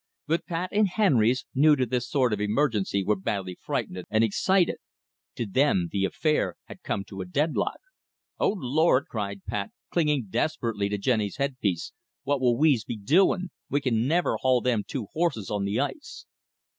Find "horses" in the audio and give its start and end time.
15.13-15.51